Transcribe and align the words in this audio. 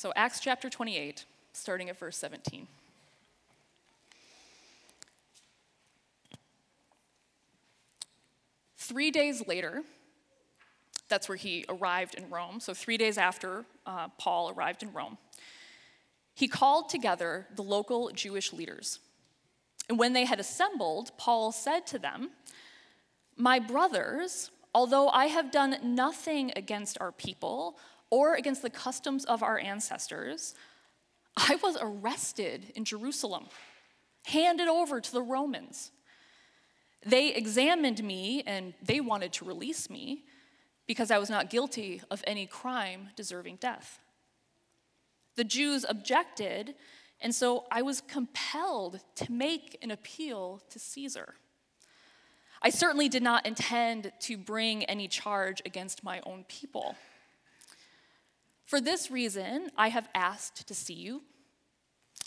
So, 0.00 0.14
Acts 0.16 0.40
chapter 0.40 0.70
28, 0.70 1.26
starting 1.52 1.90
at 1.90 1.98
verse 1.98 2.16
17. 2.16 2.66
Three 8.78 9.10
days 9.10 9.46
later, 9.46 9.82
that's 11.10 11.28
where 11.28 11.36
he 11.36 11.66
arrived 11.68 12.14
in 12.14 12.30
Rome. 12.30 12.60
So, 12.60 12.72
three 12.72 12.96
days 12.96 13.18
after 13.18 13.66
uh, 13.84 14.08
Paul 14.16 14.54
arrived 14.56 14.82
in 14.82 14.90
Rome, 14.94 15.18
he 16.34 16.48
called 16.48 16.88
together 16.88 17.46
the 17.54 17.62
local 17.62 18.08
Jewish 18.14 18.54
leaders. 18.54 19.00
And 19.90 19.98
when 19.98 20.14
they 20.14 20.24
had 20.24 20.40
assembled, 20.40 21.10
Paul 21.18 21.52
said 21.52 21.86
to 21.88 21.98
them, 21.98 22.30
My 23.36 23.58
brothers, 23.58 24.50
although 24.74 25.10
I 25.10 25.26
have 25.26 25.50
done 25.50 25.76
nothing 25.82 26.52
against 26.56 26.96
our 27.02 27.12
people 27.12 27.76
or 28.10 28.34
against 28.34 28.62
the 28.62 28.70
customs 28.70 29.24
of 29.24 29.42
our 29.42 29.58
ancestors, 29.58 30.54
I 31.36 31.58
was 31.62 31.78
arrested 31.80 32.72
in 32.74 32.84
Jerusalem, 32.84 33.46
handed 34.24 34.68
over 34.68 35.00
to 35.00 35.12
the 35.12 35.22
Romans. 35.22 35.92
They 37.06 37.34
examined 37.34 38.02
me 38.02 38.42
and 38.46 38.74
they 38.82 39.00
wanted 39.00 39.32
to 39.34 39.44
release 39.44 39.88
me 39.88 40.24
because 40.86 41.10
I 41.10 41.18
was 41.18 41.30
not 41.30 41.50
guilty 41.50 42.02
of 42.10 42.22
any 42.26 42.46
crime 42.46 43.10
deserving 43.14 43.56
death. 43.56 44.00
The 45.36 45.44
Jews 45.44 45.86
objected, 45.88 46.74
and 47.20 47.34
so 47.34 47.64
I 47.70 47.82
was 47.82 48.00
compelled 48.00 49.00
to 49.14 49.32
make 49.32 49.78
an 49.82 49.90
appeal 49.92 50.60
to 50.68 50.78
Caesar. 50.78 51.36
I 52.60 52.70
certainly 52.70 53.08
did 53.08 53.22
not 53.22 53.46
intend 53.46 54.12
to 54.20 54.36
bring 54.36 54.84
any 54.84 55.08
charge 55.08 55.62
against 55.64 56.04
my 56.04 56.20
own 56.26 56.44
people. 56.48 56.96
For 58.70 58.80
this 58.80 59.10
reason, 59.10 59.72
I 59.76 59.88
have 59.88 60.08
asked 60.14 60.68
to 60.68 60.76
see 60.76 60.94
you 60.94 61.22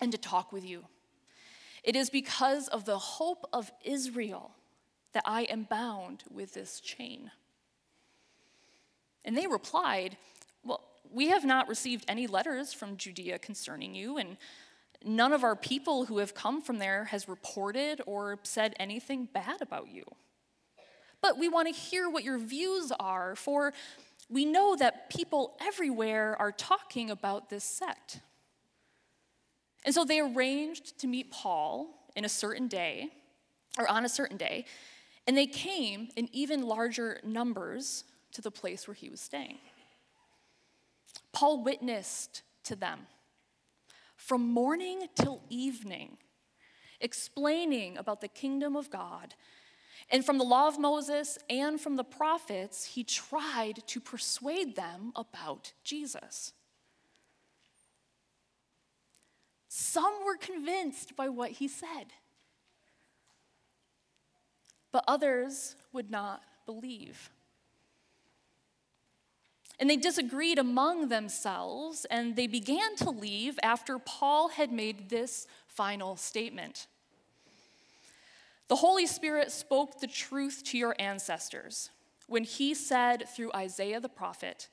and 0.02 0.12
to 0.12 0.18
talk 0.18 0.52
with 0.52 0.66
you. 0.66 0.84
It 1.86 1.96
is 1.96 2.10
because 2.10 2.68
of 2.68 2.84
the 2.84 2.98
hope 2.98 3.48
of 3.54 3.72
Israel 3.82 4.52
that 5.14 5.24
I 5.26 5.44
am 5.44 5.64
bound 5.64 6.26
with 6.30 6.54
this 6.54 6.82
chain. 6.82 7.32
And 9.24 9.38
they 9.38 9.48
replied, 9.48 10.18
Well, 10.66 10.84
we 11.10 11.30
have 11.30 11.46
not 11.46 11.70
received 11.70 12.04
any 12.10 12.28
letters 12.28 12.74
from 12.74 12.98
Judea 12.98 13.40
concerning 13.40 13.96
you, 13.96 14.18
and 14.18 14.36
none 15.02 15.32
of 15.32 15.46
our 15.46 15.56
people 15.56 16.08
who 16.08 16.18
have 16.18 16.36
come 16.36 16.62
from 16.62 16.78
there 16.78 17.06
has 17.06 17.30
reported 17.30 18.02
or 18.06 18.38
said 18.44 18.76
anything 18.82 19.30
bad 19.34 19.62
about 19.62 19.88
you. 19.88 20.04
But 21.22 21.40
we 21.40 21.48
want 21.48 21.70
to 21.70 21.74
hear 21.74 22.10
what 22.10 22.26
your 22.26 22.38
views 22.38 22.92
are, 23.00 23.34
for 23.34 23.72
we 24.34 24.46
know 24.46 24.76
that 24.76 25.12
people 25.12 25.56
everywhere 25.62 26.36
are 26.40 26.52
talking 26.52 27.12
about 27.12 27.50
this 27.52 27.64
sect. 27.64 28.20
And 29.86 29.94
so 29.94 30.04
they 30.04 30.20
arranged 30.20 30.98
to 31.00 31.08
meet 31.08 31.30
Paul 31.30 32.08
in 32.16 32.26
a 32.26 32.30
certain 32.30 32.68
day, 32.68 33.10
or 33.78 33.88
on 33.88 34.06
a 34.06 34.10
certain 34.10 34.38
day, 34.38 34.66
and 35.28 35.38
they 35.38 35.46
came 35.46 36.10
in 36.16 36.30
even 36.32 36.64
larger 36.64 37.20
numbers 37.24 38.06
to 38.32 38.42
the 38.42 38.50
place 38.50 38.88
where 38.88 38.96
he 38.96 39.10
was 39.10 39.22
staying. 39.22 39.60
Paul 41.32 41.64
witnessed 41.64 42.42
to 42.64 42.76
them 42.76 43.02
from 44.16 44.48
morning 44.48 45.08
till 45.16 45.44
evening, 45.50 46.18
explaining 47.00 47.98
about 47.98 48.22
the 48.22 48.28
kingdom 48.28 48.76
of 48.76 48.90
God 48.90 49.36
and 50.12 50.26
from 50.26 50.38
the 50.38 50.44
law 50.44 50.68
of 50.68 50.80
Moses 50.80 51.38
and 51.50 51.80
from 51.80 51.96
the 51.96 52.04
prophets, 52.04 52.86
he 52.86 53.04
tried 53.04 53.82
to 53.88 54.00
persuade 54.00 54.76
them 54.76 55.12
about 55.16 55.74
Jesus. 55.84 56.54
Some 59.68 60.14
were 60.26 60.38
convinced 60.38 61.16
by 61.16 61.30
what 61.30 61.52
he 61.52 61.68
said, 61.68 62.14
but 64.92 65.04
others 65.08 65.76
would 65.92 66.12
not 66.12 66.44
believe. 66.66 67.32
And 69.80 69.90
they 69.90 69.98
disagreed 69.98 70.60
among 70.60 71.10
themselves, 71.10 72.06
and 72.06 72.36
they 72.36 72.46
began 72.46 72.96
to 72.98 73.10
leave 73.10 73.58
after 73.64 73.98
Paul 73.98 74.50
had 74.50 74.72
made 74.72 75.10
this 75.10 75.48
final 75.66 76.16
statement. 76.16 76.86
The 78.74 78.78
Holy 78.78 79.06
Spirit 79.06 79.52
spoke 79.52 80.00
the 80.00 80.08
truth 80.08 80.64
to 80.70 80.80
your 80.80 80.96
ancestors 80.98 81.92
when 82.26 82.44
he 82.44 82.74
said 82.74 83.30
through 83.30 83.52
Isaiah 83.54 84.00
the 84.00 84.10
prophet, 84.10 84.68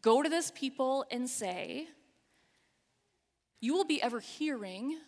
Go 0.00 0.22
to 0.22 0.28
this 0.28 0.52
people 0.54 1.04
and 1.10 1.28
say, 1.28 1.88
You 3.60 3.74
will 3.74 3.86
be 3.86 4.00
ever 4.00 4.20
hearing, 4.20 5.00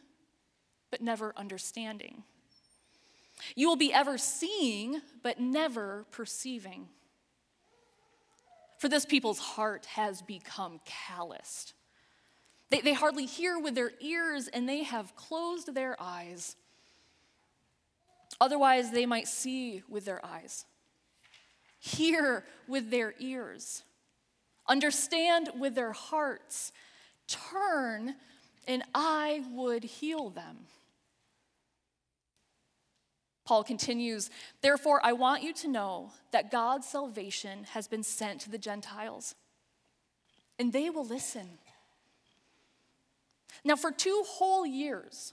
but 0.90 1.02
never 1.02 1.32
understanding. 1.36 2.24
You 3.54 3.68
will 3.68 3.76
be 3.76 3.92
ever 3.92 4.18
seeing, 4.18 5.00
but 5.22 5.38
never 5.38 6.04
perceiving. 6.10 6.88
For 8.78 8.88
this 8.88 9.06
people's 9.06 9.38
heart 9.38 9.86
has 9.86 10.20
become 10.20 10.80
calloused. 10.84 11.74
They, 12.70 12.80
they 12.80 12.94
hardly 12.94 13.26
hear 13.26 13.56
with 13.56 13.76
their 13.76 13.92
ears, 14.00 14.48
and 14.48 14.68
they 14.68 14.82
have 14.82 15.14
closed 15.14 15.76
their 15.76 15.94
eyes. 16.00 16.56
Otherwise, 18.40 18.90
they 18.90 19.06
might 19.06 19.28
see 19.28 19.82
with 19.88 20.04
their 20.04 20.24
eyes, 20.24 20.64
hear 21.78 22.44
with 22.68 22.90
their 22.90 23.14
ears, 23.18 23.82
understand 24.68 25.50
with 25.58 25.74
their 25.74 25.92
hearts, 25.92 26.72
turn, 27.26 28.14
and 28.66 28.82
I 28.94 29.42
would 29.52 29.82
heal 29.82 30.30
them. 30.30 30.58
Paul 33.44 33.64
continues, 33.64 34.30
Therefore, 34.60 35.00
I 35.02 35.14
want 35.14 35.42
you 35.42 35.54
to 35.54 35.68
know 35.68 36.12
that 36.32 36.50
God's 36.50 36.86
salvation 36.86 37.64
has 37.70 37.88
been 37.88 38.02
sent 38.02 38.42
to 38.42 38.50
the 38.50 38.58
Gentiles, 38.58 39.34
and 40.58 40.72
they 40.72 40.90
will 40.90 41.06
listen. 41.06 41.58
Now, 43.64 43.74
for 43.74 43.90
two 43.90 44.22
whole 44.26 44.66
years, 44.66 45.32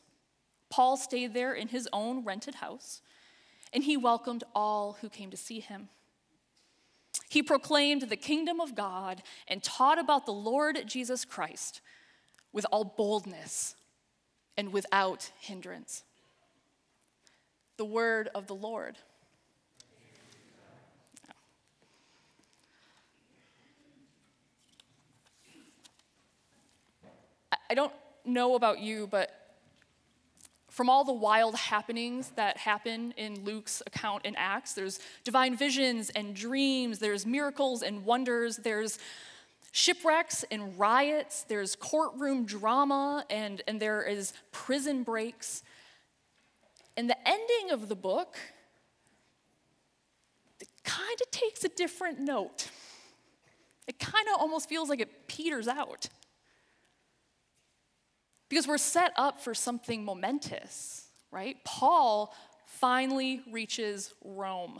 Paul 0.76 0.98
stayed 0.98 1.34
there 1.34 1.54
in 1.54 1.70
his 1.70 1.88
own 1.94 2.26
rented 2.26 2.56
house, 2.56 3.02
and 3.72 3.82
he 3.82 3.96
welcomed 3.96 4.44
all 4.54 4.98
who 5.00 5.08
came 5.08 5.32
to 5.32 5.38
see 5.38 5.62
him. 5.62 5.88
He 7.30 7.42
proclaimed 7.42 8.02
the 8.02 8.18
kingdom 8.18 8.60
of 8.60 8.76
God 8.76 9.24
and 9.48 9.64
taught 9.64 9.98
about 9.98 10.26
the 10.26 10.34
Lord 10.34 10.78
Jesus 10.86 11.24
Christ 11.24 11.80
with 12.52 12.66
all 12.74 12.84
boldness 12.84 13.78
and 14.58 14.74
without 14.74 15.32
hindrance. 15.40 16.04
The 17.78 17.86
word 17.86 18.28
of 18.36 18.48
the 18.48 18.56
Lord. 18.56 18.98
I 27.70 27.74
don't 27.74 27.94
know 28.26 28.56
about 28.56 28.80
you, 28.80 29.08
but 29.08 29.45
from 30.76 30.90
all 30.90 31.06
the 31.06 31.14
wild 31.14 31.56
happenings 31.56 32.34
that 32.36 32.58
happen 32.58 33.14
in 33.16 33.46
Luke's 33.46 33.82
account 33.88 34.26
in 34.26 34.36
Acts. 34.36 34.74
There's 34.74 35.00
divine 35.24 35.56
visions 35.56 36.10
and 36.10 36.36
dreams, 36.36 37.00
there's 37.00 37.26
miracles 37.26 37.82
and 37.82 38.04
wonders, 38.04 38.58
there's 38.58 39.00
shipwrecks 39.72 40.44
and 40.52 40.78
riots, 40.78 41.44
there's 41.44 41.78
courtroom 41.78 42.46
drama, 42.46 43.24
and, 43.30 43.62
and 43.70 43.80
there 43.80 44.04
is 44.04 44.34
prison 44.52 45.04
breaks. 45.04 45.64
And 46.98 47.10
the 47.10 47.18
ending 47.26 47.72
of 47.72 47.88
the 47.88 47.96
book 47.96 48.36
kind 50.84 51.22
of 51.22 51.32
takes 51.32 51.64
a 51.64 51.70
different 51.70 52.20
note. 52.20 52.70
It 53.88 53.98
kind 53.98 54.28
of 54.34 54.42
almost 54.42 54.68
feels 54.68 54.90
like 54.90 55.00
it 55.00 55.30
peters 55.30 55.70
out. 55.70 56.10
Because 58.56 58.70
we're 58.70 58.78
set 58.78 59.12
up 59.18 59.42
for 59.42 59.54
something 59.54 60.06
momentous, 60.06 61.10
right? 61.30 61.58
Paul 61.66 62.34
finally 62.66 63.42
reaches 63.52 64.14
Rome. 64.24 64.80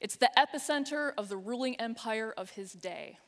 It's 0.00 0.16
the 0.16 0.30
epicenter 0.38 1.12
of 1.18 1.28
the 1.28 1.36
ruling 1.36 1.78
empire 1.78 2.32
of 2.34 2.48
his 2.48 2.72
day. 2.72 3.18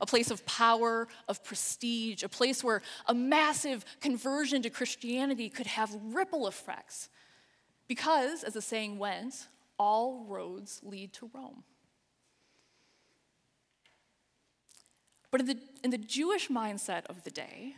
A 0.00 0.06
place 0.06 0.32
of 0.32 0.44
power, 0.46 1.06
of 1.28 1.44
prestige, 1.44 2.24
a 2.24 2.28
place 2.28 2.64
where 2.64 2.82
a 3.06 3.14
massive 3.14 3.84
conversion 4.00 4.62
to 4.62 4.68
Christianity 4.68 5.48
could 5.48 5.68
have 5.68 5.94
ripple 6.02 6.48
effects. 6.48 7.10
Because, 7.86 8.42
as 8.42 8.54
the 8.54 8.62
saying 8.62 8.98
went, 8.98 9.46
all 9.78 10.26
roads 10.28 10.80
lead 10.82 11.12
to 11.12 11.30
Rome. 11.32 11.62
But 15.30 15.42
in 15.42 15.46
the, 15.46 15.58
in 15.84 15.90
the 15.90 15.98
Jewish 15.98 16.48
mindset 16.48 17.06
of 17.06 17.22
the 17.22 17.30
day, 17.30 17.76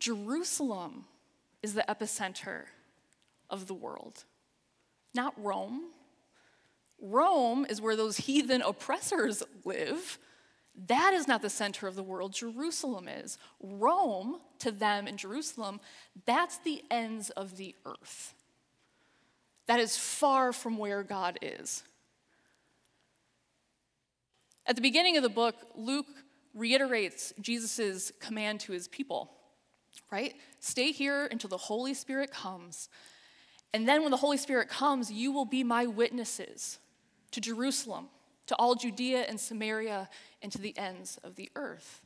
Jerusalem 0.00 1.04
is 1.62 1.74
the 1.74 1.84
epicenter 1.88 2.64
of 3.48 3.66
the 3.66 3.74
world, 3.74 4.24
not 5.14 5.34
Rome. 5.36 5.90
Rome 7.00 7.66
is 7.68 7.80
where 7.80 7.96
those 7.96 8.16
heathen 8.16 8.62
oppressors 8.62 9.42
live. 9.64 10.18
That 10.86 11.12
is 11.12 11.28
not 11.28 11.42
the 11.42 11.50
center 11.50 11.86
of 11.86 11.96
the 11.96 12.02
world. 12.02 12.32
Jerusalem 12.32 13.08
is. 13.08 13.38
Rome, 13.62 14.40
to 14.60 14.70
them 14.70 15.06
in 15.06 15.16
Jerusalem, 15.16 15.80
that's 16.24 16.58
the 16.58 16.82
ends 16.90 17.30
of 17.30 17.56
the 17.56 17.74
earth. 17.84 18.34
That 19.66 19.80
is 19.80 19.96
far 19.96 20.52
from 20.52 20.78
where 20.78 21.02
God 21.02 21.38
is. 21.42 21.82
At 24.66 24.76
the 24.76 24.82
beginning 24.82 25.16
of 25.16 25.22
the 25.22 25.28
book, 25.28 25.56
Luke 25.74 26.06
reiterates 26.54 27.32
Jesus' 27.40 28.12
command 28.20 28.60
to 28.60 28.72
his 28.72 28.88
people, 28.88 29.30
right? 30.10 30.34
Stay 30.58 30.92
here 30.92 31.26
until 31.30 31.48
the 31.48 31.56
Holy 31.56 31.94
Spirit 31.94 32.30
comes. 32.30 32.88
And 33.72 33.88
then 33.88 34.02
when 34.02 34.10
the 34.10 34.16
Holy 34.16 34.36
Spirit 34.36 34.68
comes, 34.68 35.10
you 35.10 35.32
will 35.32 35.44
be 35.44 35.62
my 35.62 35.86
witnesses 35.86 36.78
to 37.30 37.40
Jerusalem, 37.40 38.08
to 38.46 38.56
all 38.56 38.74
Judea 38.74 39.24
and 39.28 39.38
Samaria, 39.38 40.08
and 40.42 40.50
to 40.50 40.58
the 40.58 40.76
ends 40.76 41.18
of 41.22 41.36
the 41.36 41.50
earth. 41.54 42.00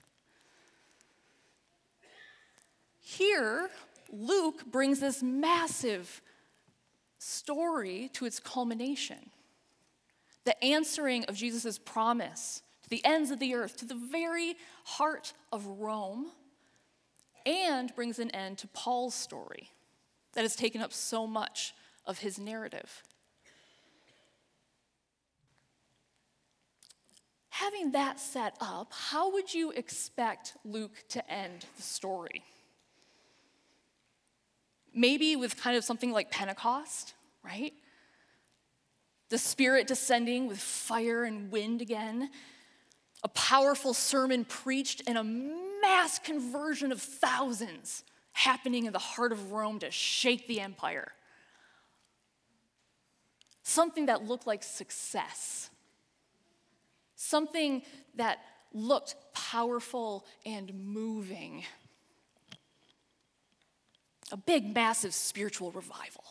Here, 3.00 3.70
Luke 4.10 4.66
brings 4.66 5.00
this 5.00 5.22
massive 5.22 6.20
story 7.18 8.10
to 8.12 8.26
its 8.26 8.38
culmination 8.38 9.30
the 10.44 10.62
answering 10.62 11.24
of 11.24 11.34
Jesus' 11.34 11.78
promise 11.78 12.62
to 12.82 12.90
the 12.90 13.04
ends 13.04 13.30
of 13.30 13.38
the 13.38 13.54
earth, 13.54 13.76
to 13.78 13.86
the 13.86 13.94
very 13.94 14.56
heart 14.84 15.32
of 15.50 15.66
Rome, 15.66 16.26
and 17.46 17.94
brings 17.94 18.18
an 18.18 18.30
end 18.30 18.58
to 18.58 18.66
Paul's 18.68 19.14
story 19.14 19.70
that 20.32 20.42
has 20.42 20.56
taken 20.56 20.80
up 20.80 20.92
so 20.92 21.26
much 21.26 21.74
of 22.06 22.18
his 22.18 22.38
narrative. 22.38 23.02
Having 27.50 27.92
that 27.92 28.18
set 28.18 28.56
up, 28.60 28.92
how 28.92 29.32
would 29.32 29.54
you 29.54 29.70
expect 29.70 30.54
Luke 30.64 31.04
to 31.10 31.30
end 31.30 31.64
the 31.76 31.82
story? 31.82 32.42
Maybe 34.92 35.36
with 35.36 35.56
kind 35.56 35.76
of 35.76 35.84
something 35.84 36.10
like 36.12 36.30
Pentecost, 36.30 37.14
right? 37.44 37.72
The 39.28 39.38
Spirit 39.38 39.86
descending 39.86 40.48
with 40.48 40.58
fire 40.58 41.24
and 41.24 41.50
wind 41.50 41.80
again, 41.80 42.30
a 43.22 43.28
powerful 43.28 43.94
sermon 43.94 44.44
preached, 44.44 45.02
and 45.06 45.16
a 45.16 45.24
mass 45.86 46.18
conversion 46.18 46.92
of 46.92 47.00
thousands 47.00 48.04
happening 48.32 48.86
in 48.86 48.92
the 48.92 48.98
heart 48.98 49.32
of 49.32 49.52
Rome 49.52 49.78
to 49.80 49.90
shake 49.90 50.48
the 50.48 50.60
empire. 50.60 51.12
Something 53.62 54.06
that 54.06 54.24
looked 54.24 54.46
like 54.46 54.62
success 54.62 55.70
something 57.24 57.82
that 58.16 58.38
looked 58.72 59.14
powerful 59.32 60.26
and 60.44 60.72
moving. 60.74 61.64
A 64.32 64.36
big, 64.36 64.74
massive 64.74 65.14
spiritual 65.14 65.70
revival. 65.72 66.24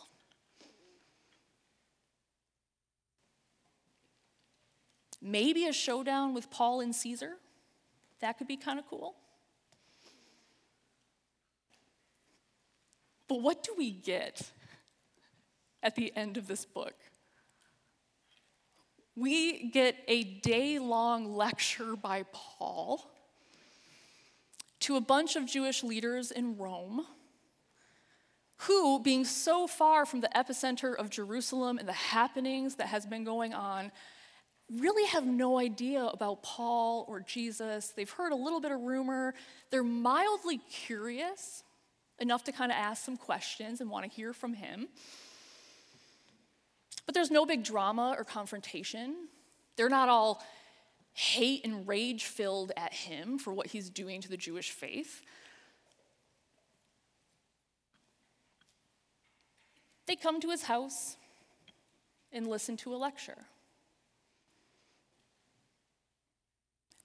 Maybe 5.20 5.66
a 5.66 5.72
showdown 5.72 6.34
with 6.34 6.50
Paul 6.50 6.80
and 6.80 6.94
Caesar. 6.94 7.32
That 8.20 8.36
could 8.36 8.46
be 8.46 8.56
kind 8.56 8.78
of 8.78 8.86
cool. 8.86 9.14
But 13.28 13.40
what 13.42 13.62
do 13.62 13.74
we 13.76 13.90
get 13.90 14.50
at 15.82 15.94
the 15.96 16.14
end 16.16 16.36
of 16.36 16.46
this 16.46 16.64
book? 16.64 16.94
we 19.16 19.70
get 19.70 19.96
a 20.08 20.24
day 20.24 20.78
long 20.78 21.34
lecture 21.34 21.96
by 21.96 22.24
Paul 22.32 23.10
to 24.80 24.96
a 24.96 25.00
bunch 25.00 25.36
of 25.36 25.46
Jewish 25.46 25.82
leaders 25.82 26.30
in 26.30 26.56
Rome 26.56 27.06
who, 28.58 29.00
being 29.00 29.24
so 29.24 29.66
far 29.66 30.06
from 30.06 30.20
the 30.20 30.30
epicenter 30.34 30.94
of 30.94 31.10
Jerusalem 31.10 31.76
and 31.78 31.88
the 31.88 31.92
happenings 31.92 32.76
that 32.76 32.86
has 32.86 33.04
been 33.04 33.24
going 33.24 33.52
on, 33.52 33.92
really 34.70 35.06
have 35.08 35.26
no 35.26 35.58
idea 35.58 36.04
about 36.04 36.42
Paul 36.42 37.04
or 37.08 37.20
Jesus. 37.20 37.92
They've 37.94 38.08
heard 38.08 38.32
a 38.32 38.36
little 38.36 38.60
bit 38.60 38.72
of 38.72 38.80
rumor. 38.80 39.34
They're 39.70 39.82
mildly 39.82 40.58
curious 40.70 41.62
enough 42.18 42.44
to 42.44 42.52
kind 42.52 42.70
of 42.70 42.76
ask 42.76 43.04
some 43.04 43.16
questions 43.16 43.80
and 43.80 43.90
want 43.90 44.04
to 44.04 44.10
hear 44.10 44.32
from 44.32 44.54
him. 44.54 44.88
But 47.06 47.14
there's 47.14 47.30
no 47.30 47.44
big 47.44 47.64
drama 47.64 48.14
or 48.16 48.24
confrontation. 48.24 49.28
They're 49.76 49.88
not 49.88 50.08
all 50.08 50.42
hate 51.12 51.64
and 51.64 51.86
rage 51.86 52.24
filled 52.24 52.72
at 52.76 52.92
him 52.92 53.38
for 53.38 53.52
what 53.52 53.68
he's 53.68 53.88
doing 53.90 54.20
to 54.20 54.28
the 54.28 54.36
Jewish 54.36 54.70
faith. 54.70 55.22
They 60.06 60.16
come 60.16 60.40
to 60.40 60.50
his 60.50 60.64
house 60.64 61.16
and 62.32 62.46
listen 62.46 62.76
to 62.78 62.94
a 62.94 62.96
lecture. 62.96 63.46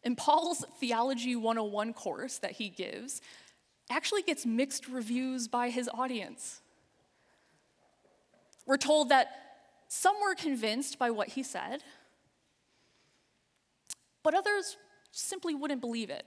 In 0.03 0.15
Paul's 0.15 0.65
Theology 0.79 1.35
101 1.35 1.93
course 1.93 2.37
that 2.39 2.53
he 2.53 2.69
gives 2.69 3.21
actually 3.89 4.21
gets 4.21 4.45
mixed 4.45 4.87
reviews 4.87 5.47
by 5.47 5.69
his 5.69 5.89
audience. 5.93 6.61
We're 8.65 8.77
told 8.77 9.09
that 9.09 9.29
some 9.87 10.15
were 10.21 10.35
convinced 10.35 10.99
by 10.99 11.09
what 11.09 11.29
he 11.29 11.41
said, 11.41 11.83
but 14.21 14.35
others 14.35 14.77
simply 15.11 15.55
wouldn't 15.55 15.81
believe 15.81 16.09
it. 16.09 16.25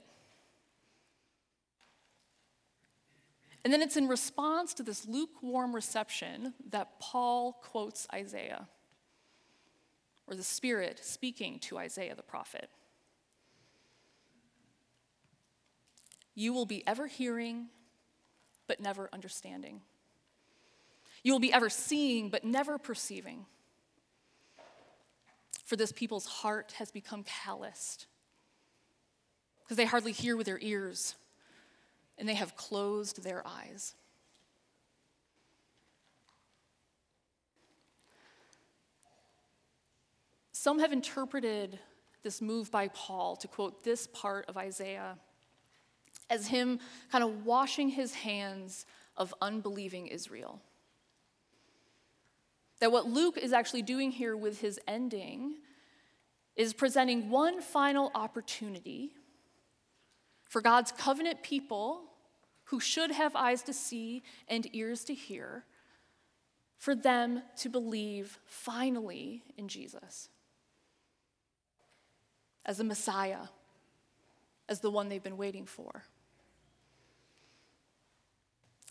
And 3.63 3.71
then 3.71 3.81
it's 3.81 3.95
in 3.95 4.09
response 4.09 4.73
to 4.73 4.83
this 4.83 5.07
lukewarm 5.07 5.73
reception 5.73 6.53
that 6.71 6.99
Paul 6.99 7.53
quotes 7.61 8.05
Isaiah, 8.13 8.67
or 10.27 10.35
the 10.35 10.43
Spirit 10.43 10.99
speaking 11.01 11.59
to 11.59 11.77
Isaiah 11.77 12.15
the 12.15 12.23
prophet. 12.23 12.69
You 16.35 16.53
will 16.53 16.65
be 16.65 16.85
ever 16.87 17.07
hearing, 17.07 17.67
but 18.67 18.79
never 18.79 19.09
understanding. 19.13 19.81
You 21.23 21.31
will 21.31 21.39
be 21.39 21.53
ever 21.53 21.69
seeing, 21.69 22.29
but 22.29 22.43
never 22.43 22.77
perceiving 22.77 23.45
for 25.65 25.77
this 25.77 25.91
people's 25.91 26.25
heart 26.25 26.73
has 26.77 26.91
become 26.91 27.23
calloused 27.23 28.07
because 29.63 29.77
they 29.77 29.85
hardly 29.85 30.11
hear 30.11 30.35
with 30.35 30.45
their 30.45 30.59
ears 30.61 31.15
and 32.17 32.27
they 32.27 32.33
have 32.35 32.55
closed 32.55 33.23
their 33.23 33.41
eyes. 33.47 33.95
Some 40.51 40.79
have 40.79 40.93
interpreted 40.93 41.79
this 42.21 42.41
move 42.41 42.69
by 42.69 42.89
Paul 42.89 43.35
to 43.37 43.47
quote 43.47 43.83
this 43.83 44.07
part 44.07 44.45
of 44.47 44.57
Isaiah 44.57 45.17
as 46.33 46.47
him 46.47 46.79
kind 47.11 47.23
of 47.23 47.45
washing 47.45 47.89
his 47.89 48.13
hands 48.15 48.85
of 49.15 49.33
unbelieving 49.41 50.07
Israel. 50.07 50.59
That 52.79 52.91
what 52.91 53.05
Luke 53.05 53.37
is 53.37 53.53
actually 53.53 53.83
doing 53.83 54.11
here 54.11 54.35
with 54.35 54.59
his 54.59 54.79
ending 54.87 55.55
is 56.55 56.73
presenting 56.73 57.29
one 57.29 57.61
final 57.61 58.11
opportunity 58.15 59.11
for 60.49 60.61
God's 60.61 60.91
covenant 60.91 61.43
people 61.43 62.01
who 62.65 62.79
should 62.79 63.11
have 63.11 63.35
eyes 63.35 63.61
to 63.63 63.73
see 63.73 64.23
and 64.47 64.67
ears 64.73 65.03
to 65.05 65.13
hear, 65.13 65.65
for 66.77 66.95
them 66.95 67.43
to 67.57 67.69
believe 67.69 68.39
finally 68.45 69.43
in 69.57 69.67
Jesus 69.67 70.29
as 72.65 72.77
the 72.77 72.83
Messiah, 72.83 73.47
as 74.69 74.79
the 74.79 74.89
one 74.89 75.09
they've 75.09 75.23
been 75.23 75.37
waiting 75.37 75.65
for. 75.65 76.03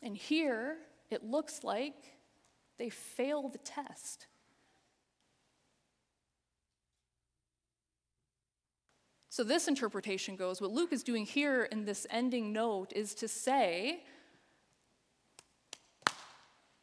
And 0.02 0.16
here 0.16 0.78
it 1.10 1.24
looks 1.24 1.62
like 1.62 1.94
they 2.78 2.88
fail 2.88 3.48
the 3.48 3.58
test. 3.58 4.26
So, 9.28 9.44
this 9.44 9.66
interpretation 9.66 10.36
goes 10.36 10.60
what 10.60 10.72
Luke 10.72 10.92
is 10.92 11.02
doing 11.02 11.24
here 11.24 11.64
in 11.64 11.86
this 11.86 12.06
ending 12.10 12.52
note 12.52 12.92
is 12.94 13.14
to 13.14 13.28
say, 13.28 14.02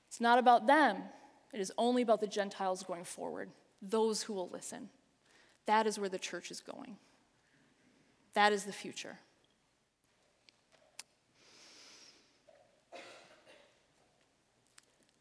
it's 0.08 0.20
not 0.20 0.40
about 0.40 0.66
them, 0.66 1.04
it 1.54 1.60
is 1.60 1.72
only 1.78 2.02
about 2.02 2.22
the 2.22 2.28
Gentiles 2.28 2.82
going 2.82 3.04
forward, 3.04 3.52
those 3.84 4.24
who 4.24 4.34
will 4.34 4.50
listen. 4.50 4.90
That 5.68 5.86
is 5.86 6.00
where 6.00 6.10
the 6.10 6.18
church 6.18 6.50
is 6.50 6.60
going, 6.60 6.98
that 8.34 8.52
is 8.52 8.64
the 8.64 8.74
future. 8.74 9.20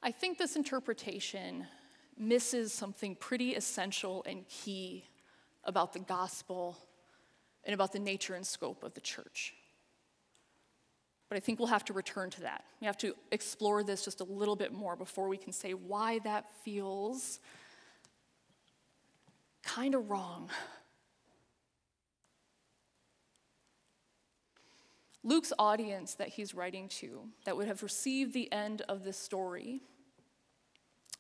I 0.08 0.10
think 0.10 0.38
this 0.38 0.56
interpretation 0.56 1.66
misses 2.16 2.72
something 2.72 3.14
pretty 3.14 3.54
essential 3.54 4.24
and 4.26 4.48
key 4.48 5.04
about 5.64 5.92
the 5.92 5.98
gospel 5.98 6.78
and 7.62 7.74
about 7.74 7.92
the 7.92 7.98
nature 7.98 8.32
and 8.34 8.46
scope 8.46 8.84
of 8.84 8.94
the 8.94 9.02
church. 9.02 9.52
But 11.28 11.36
I 11.36 11.40
think 11.40 11.58
we'll 11.58 11.68
have 11.68 11.84
to 11.84 11.92
return 11.92 12.30
to 12.30 12.40
that. 12.40 12.64
We 12.80 12.86
have 12.86 12.96
to 12.96 13.14
explore 13.32 13.82
this 13.82 14.02
just 14.02 14.22
a 14.22 14.24
little 14.24 14.56
bit 14.56 14.72
more 14.72 14.96
before 14.96 15.28
we 15.28 15.36
can 15.36 15.52
say 15.52 15.72
why 15.72 16.20
that 16.20 16.46
feels 16.64 17.38
kind 19.62 19.94
of 19.94 20.08
wrong. 20.08 20.48
Luke's 25.22 25.52
audience 25.58 26.14
that 26.14 26.28
he's 26.28 26.54
writing 26.54 26.88
to, 26.88 27.24
that 27.44 27.58
would 27.58 27.66
have 27.68 27.82
received 27.82 28.32
the 28.32 28.50
end 28.50 28.80
of 28.88 29.04
this 29.04 29.18
story, 29.18 29.82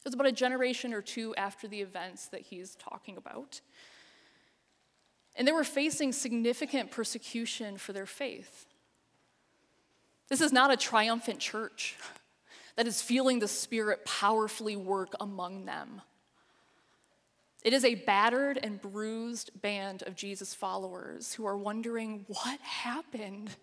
it 0.08 0.12
was 0.12 0.14
about 0.14 0.26
a 0.26 0.32
generation 0.32 0.94
or 0.94 1.02
two 1.02 1.34
after 1.36 1.68
the 1.68 1.82
events 1.82 2.28
that 2.28 2.40
he's 2.40 2.76
talking 2.76 3.18
about. 3.18 3.60
And 5.36 5.46
they 5.46 5.52
were 5.52 5.64
facing 5.64 6.12
significant 6.12 6.90
persecution 6.90 7.76
for 7.76 7.92
their 7.92 8.06
faith. 8.06 8.64
This 10.28 10.40
is 10.40 10.50
not 10.50 10.72
a 10.72 10.78
triumphant 10.78 11.40
church 11.40 11.96
that 12.76 12.86
is 12.86 13.02
feeling 13.02 13.38
the 13.38 13.48
Spirit 13.48 14.06
powerfully 14.06 14.76
work 14.76 15.12
among 15.20 15.66
them. 15.66 16.00
It 17.62 17.74
is 17.74 17.84
a 17.84 17.96
battered 17.96 18.58
and 18.62 18.80
bruised 18.80 19.60
band 19.60 20.04
of 20.04 20.16
Jesus 20.16 20.54
followers 20.54 21.34
who 21.34 21.44
are 21.46 21.58
wondering 21.58 22.24
what 22.28 22.60
happened? 22.60 23.54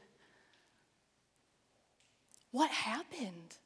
What 2.52 2.70
happened? 2.70 3.58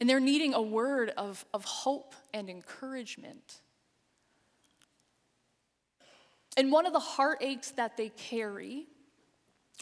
And 0.00 0.08
they're 0.08 0.18
needing 0.18 0.54
a 0.54 0.62
word 0.62 1.12
of, 1.16 1.44
of 1.52 1.64
hope 1.64 2.14
and 2.32 2.48
encouragement. 2.48 3.60
And 6.56 6.72
one 6.72 6.86
of 6.86 6.92
the 6.92 6.98
heartaches 6.98 7.72
that 7.76 7.96
they 7.96 8.08
carry, 8.08 8.86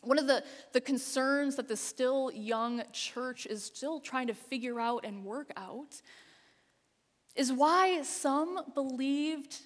one 0.03 0.19
of 0.19 0.27
the, 0.27 0.43
the 0.73 0.81
concerns 0.81 1.57
that 1.57 1.69
the 1.69 1.77
still 1.77 2.33
young 2.33 2.83
church 2.93 3.47
is 3.47 3.65
still 3.65 4.01
trying 4.01 4.27
to 4.27 4.35
figure 4.35 4.81
out 4.81 5.05
and 5.05 5.25
work 5.25 5.53
out, 5.57 6.03
is 7.37 7.53
why 7.53 8.03
some 8.03 8.61
believed 8.75 9.57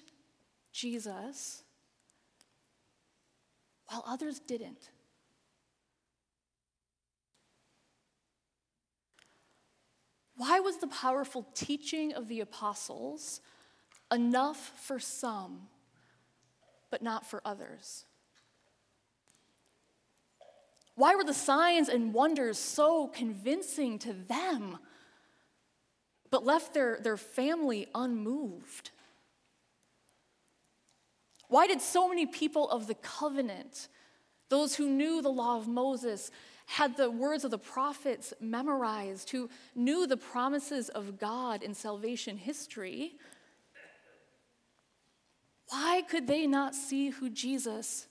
Jesus 0.71 1.63
while 3.87 4.03
others 4.07 4.39
didn't. 4.39 4.89
Why 10.35 10.59
was 10.59 10.77
the 10.77 10.87
powerful 10.87 11.45
teaching 11.53 12.13
of 12.13 12.27
the 12.27 12.39
apostles 12.39 13.41
enough 14.11 14.73
for 14.75 14.99
some, 14.99 15.67
but 16.89 17.01
not 17.01 17.25
for 17.25 17.41
others? 17.45 18.05
Why 20.95 21.15
were 21.15 21.23
the 21.23 21.33
signs 21.33 21.89
and 21.89 22.13
wonders 22.13 22.57
so 22.57 23.07
convincing 23.07 23.97
to 23.99 24.13
them, 24.13 24.77
but 26.29 26.45
left 26.45 26.73
their, 26.73 26.99
their 27.01 27.17
family 27.17 27.87
unmoved? 27.95 28.91
Why 31.47 31.67
did 31.67 31.81
so 31.81 32.07
many 32.07 32.25
people 32.25 32.69
of 32.69 32.87
the 32.87 32.95
covenant, 32.95 33.87
those 34.49 34.75
who 34.75 34.87
knew 34.87 35.21
the 35.21 35.29
law 35.29 35.57
of 35.57 35.67
Moses, 35.67 36.31
had 36.73 36.97
the 36.97 37.11
words 37.11 37.43
of 37.43 37.51
the 37.51 37.57
prophets 37.59 38.33
memorized, 38.41 39.29
who 39.29 39.47
knew 39.75 40.07
the 40.07 40.17
promises 40.17 40.89
of 40.89 41.19
God 41.19 41.61
in 41.61 41.75
salvation 41.75 42.35
history, 42.35 43.13
why 45.69 46.01
could 46.09 46.25
they 46.25 46.47
not 46.47 46.73
see 46.73 47.09
who 47.11 47.29
Jesus 47.29 48.07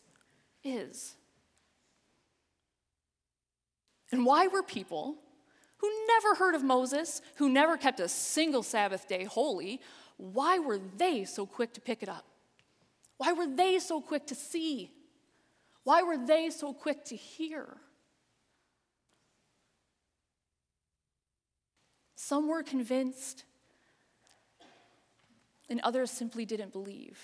is? 0.63 1.17
And 4.13 4.25
why 4.25 4.47
were 4.47 4.63
people 4.63 5.17
who 5.79 5.91
never 6.07 6.37
heard 6.37 6.55
of 6.55 6.63
Moses, 6.63 7.21
who 7.39 7.49
never 7.49 7.77
kept 7.77 7.99
a 7.99 8.09
single 8.09 8.63
Sabbath 8.63 9.09
day 9.09 9.25
holy, 9.25 9.81
why 10.19 10.61
were 10.61 10.79
they 10.99 11.25
so 11.25 11.47
quick 11.47 11.73
to 11.75 11.81
pick 11.81 12.05
it 12.05 12.09
up? 12.09 12.27
Why 13.17 13.33
were 13.33 13.49
they 13.49 13.81
so 13.81 14.01
quick 14.01 14.29
to 14.29 14.37
see? 14.37 14.93
Why 15.83 16.03
were 16.03 16.25
they 16.25 16.51
so 16.51 16.73
quick 16.73 17.05
to 17.07 17.17
hear? 17.17 17.77
Some 22.25 22.47
were 22.47 22.63
convinced, 22.63 23.43
and 25.69 25.81
others 25.81 26.09
simply 26.09 26.47
didn't 26.47 26.73
believe. 26.73 27.19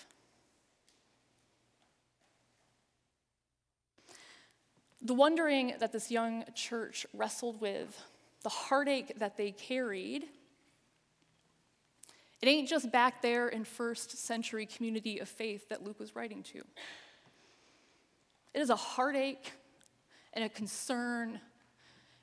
The 5.01 5.15
wondering 5.15 5.75
that 5.79 5.93
this 5.93 6.11
young 6.11 6.45
church 6.57 7.07
wrestled 7.15 7.61
with, 7.61 7.97
the 8.43 8.49
heartache 8.49 9.21
that 9.21 9.37
they 9.37 9.53
carried, 9.53 10.25
it 12.43 12.49
ain't 12.49 12.69
just 12.69 12.91
back 12.91 13.23
there 13.23 13.49
in 13.49 13.63
first 13.63 14.19
century 14.19 14.67
community 14.67 15.21
of 15.21 15.29
faith 15.29 15.69
that 15.69 15.85
Luke 15.85 16.01
was 16.01 16.17
writing 16.17 16.43
to. 16.43 16.59
It 18.53 18.61
is 18.61 18.69
a 18.69 18.77
heartache 18.77 19.53
and 20.33 20.45
a 20.45 20.49
concern 20.49 21.41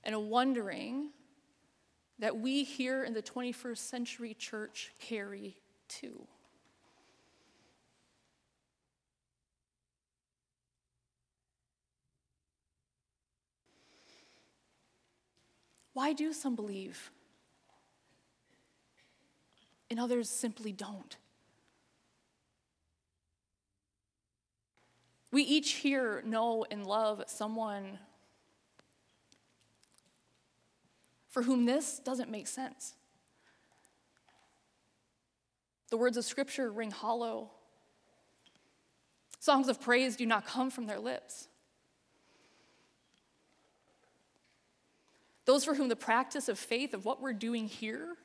and 0.04 0.14
a 0.14 0.20
wondering 0.20 1.12
that 2.20 2.38
we 2.38 2.64
here 2.64 3.04
in 3.04 3.14
the 3.14 3.22
21st 3.22 3.78
century 3.78 4.34
church 4.34 4.92
carry 5.00 5.58
too. 5.88 6.28
Why 15.94 16.12
do 16.12 16.34
some 16.34 16.56
believe? 16.56 17.12
And 19.90 20.00
others 20.00 20.30
simply 20.30 20.74
don't. 20.74 21.16
We 25.32 25.44
each 25.44 25.72
here 25.74 26.22
know 26.26 26.66
and 26.70 26.86
love 26.86 27.24
someone 27.28 28.00
for 31.36 31.42
whom 31.42 31.66
this 31.66 32.00
doesn't 32.00 32.32
make 32.32 32.48
sense. 32.48 32.94
The 35.90 35.98
words 35.98 36.16
of 36.16 36.24
Scripture 36.24 36.72
ring 36.72 36.92
hollow. 36.92 37.52
Songs 39.42 39.68
of 39.68 39.82
praise 39.82 40.16
do 40.16 40.26
not 40.26 40.46
come 40.48 40.70
from 40.70 40.86
their 40.86 40.98
lips. 40.98 41.50
Those 45.44 45.66
for 45.66 45.74
whom 45.74 45.90
the 45.90 45.98
practice 45.98 46.48
of 46.48 46.58
faith, 46.58 46.94
of 46.94 47.04
what 47.04 47.22
we're 47.22 47.34
doing 47.34 47.68
here, 47.68 48.16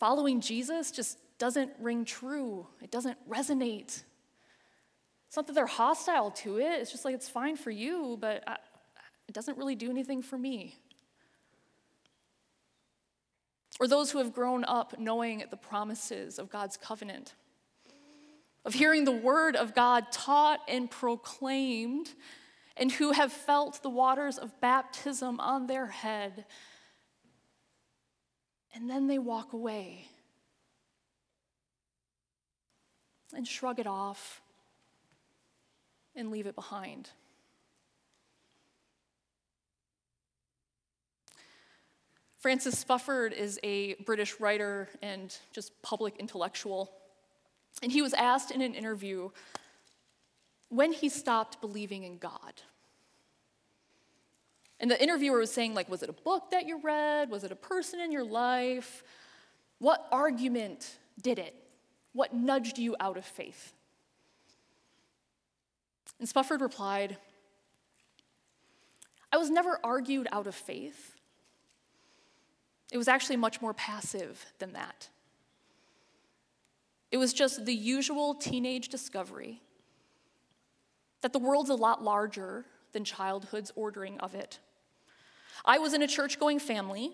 following 0.00 0.40
Jesus, 0.40 0.90
just 0.90 1.18
doesn't 1.38 1.70
ring 1.78 2.04
true. 2.04 2.66
It 2.82 2.90
doesn't 2.90 3.16
resonate. 3.30 4.02
It's 5.28 5.36
not 5.36 5.46
that 5.46 5.52
they're 5.52 5.66
hostile 5.66 6.32
to 6.32 6.58
it, 6.58 6.80
it's 6.80 6.90
just 6.90 7.04
like 7.04 7.14
it's 7.14 7.28
fine 7.28 7.54
for 7.54 7.70
you, 7.70 8.18
but 8.20 8.42
I, 8.44 8.56
it 9.28 9.34
doesn't 9.34 9.56
really 9.56 9.76
do 9.76 9.88
anything 9.88 10.20
for 10.20 10.36
me. 10.36 10.80
Or 13.80 13.88
those 13.88 14.10
who 14.10 14.18
have 14.18 14.32
grown 14.32 14.64
up 14.64 14.98
knowing 14.98 15.44
the 15.50 15.56
promises 15.56 16.38
of 16.38 16.48
God's 16.48 16.76
covenant, 16.76 17.34
of 18.64 18.74
hearing 18.74 19.04
the 19.04 19.12
word 19.12 19.56
of 19.56 19.74
God 19.74 20.12
taught 20.12 20.60
and 20.68 20.90
proclaimed, 20.90 22.10
and 22.76 22.90
who 22.90 23.12
have 23.12 23.32
felt 23.32 23.82
the 23.82 23.90
waters 23.90 24.38
of 24.38 24.60
baptism 24.60 25.40
on 25.40 25.66
their 25.66 25.86
head, 25.86 26.44
and 28.74 28.90
then 28.90 29.06
they 29.06 29.18
walk 29.18 29.52
away 29.52 30.08
and 33.34 33.46
shrug 33.46 33.78
it 33.78 33.86
off 33.86 34.40
and 36.16 36.30
leave 36.30 36.46
it 36.46 36.54
behind. 36.54 37.10
Francis 42.44 42.84
Spufford 42.84 43.32
is 43.32 43.58
a 43.62 43.94
British 44.04 44.38
writer 44.38 44.90
and 45.00 45.34
just 45.54 45.72
public 45.80 46.18
intellectual. 46.18 46.92
And 47.82 47.90
he 47.90 48.02
was 48.02 48.12
asked 48.12 48.50
in 48.50 48.60
an 48.60 48.74
interview 48.74 49.30
when 50.68 50.92
he 50.92 51.08
stopped 51.08 51.62
believing 51.62 52.02
in 52.02 52.18
God. 52.18 52.60
And 54.78 54.90
the 54.90 55.02
interviewer 55.02 55.38
was 55.38 55.50
saying, 55.54 55.72
like, 55.72 55.88
was 55.88 56.02
it 56.02 56.10
a 56.10 56.12
book 56.12 56.50
that 56.50 56.66
you 56.66 56.82
read? 56.82 57.30
Was 57.30 57.44
it 57.44 57.50
a 57.50 57.56
person 57.56 57.98
in 57.98 58.12
your 58.12 58.26
life? 58.26 59.02
What 59.78 60.06
argument 60.12 60.98
did 61.22 61.38
it? 61.38 61.54
What 62.12 62.34
nudged 62.34 62.76
you 62.76 62.94
out 63.00 63.16
of 63.16 63.24
faith? 63.24 63.72
And 66.20 66.28
Spufford 66.28 66.60
replied, 66.60 67.16
I 69.32 69.38
was 69.38 69.48
never 69.48 69.78
argued 69.82 70.28
out 70.30 70.46
of 70.46 70.54
faith. 70.54 71.13
It 72.94 72.96
was 72.96 73.08
actually 73.08 73.34
much 73.34 73.60
more 73.60 73.74
passive 73.74 74.46
than 74.60 74.74
that. 74.74 75.08
It 77.10 77.16
was 77.16 77.32
just 77.32 77.66
the 77.66 77.74
usual 77.74 78.36
teenage 78.36 78.88
discovery 78.88 79.60
that 81.20 81.32
the 81.32 81.40
world's 81.40 81.70
a 81.70 81.74
lot 81.74 82.04
larger 82.04 82.66
than 82.92 83.02
childhood's 83.02 83.72
ordering 83.74 84.20
of 84.20 84.36
it. 84.36 84.60
I 85.64 85.78
was 85.78 85.92
in 85.92 86.02
a 86.02 86.06
church 86.06 86.38
going 86.38 86.60
family, 86.60 87.10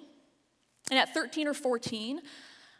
and 0.91 0.99
at 0.99 1.15
13 1.15 1.49
or 1.49 1.55
14, 1.55 2.21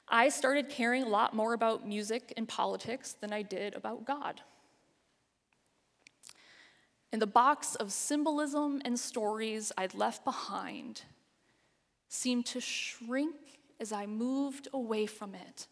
I 0.07 0.29
started 0.29 0.69
caring 0.69 1.05
a 1.05 1.09
lot 1.09 1.35
more 1.35 1.55
about 1.55 1.89
music 1.89 2.35
and 2.37 2.47
politics 2.47 3.15
than 3.15 3.33
I 3.33 3.41
did 3.41 3.75
about 3.75 4.05
God. 4.05 4.43
And 7.13 7.23
the 7.23 7.27
box 7.27 7.77
of 7.77 7.93
symbolism 7.93 8.83
and 8.85 9.01
stories 9.01 9.73
I'd 9.79 9.95
left 9.95 10.23
behind 10.23 11.05
seemed 12.11 12.45
to 12.45 12.61
shrink 12.61 13.37
as 13.79 13.93
I 13.93 14.05
moved 14.05 14.69
away 14.75 15.07
from 15.07 15.35
it 15.35 15.69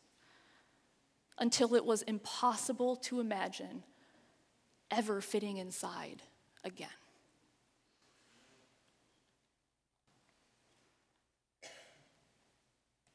until 1.37 1.75
it 1.75 1.85
was 1.85 2.03
impossible 2.03 2.97
to 2.97 3.21
imagine 3.21 3.83
ever 4.91 5.21
fitting 5.21 5.59
inside 5.59 6.23
again. 6.65 6.89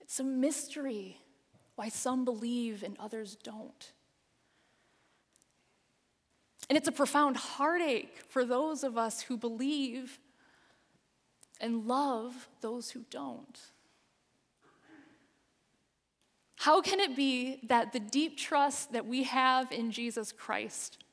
It's 0.02 0.20
a 0.20 0.24
mystery 0.24 1.18
why 1.76 1.90
some 1.90 2.26
believe 2.26 2.84
and 2.84 2.98
others 3.00 3.36
don't. 3.42 3.94
And 6.70 6.78
it's 6.78 6.88
a 6.88 6.92
profound 6.92 7.38
heartache 7.38 8.18
for 8.30 8.46
those 8.46 8.84
of 8.84 8.98
us 8.98 9.22
who 9.22 9.38
believe 9.38 10.20
and 11.60 11.88
love 11.88 12.50
those 12.62 12.92
who 12.92 13.06
don't. 13.10 13.60
How 16.58 16.82
can 16.82 17.00
it 17.00 17.16
be 17.16 17.60
that 17.64 17.92
the 17.92 18.00
deep 18.00 18.38
trust 18.38 18.94
that 18.94 19.06
we 19.06 19.24
have 19.24 19.72
in 19.72 19.92
Jesus 19.92 20.32
Christ, 20.32 21.04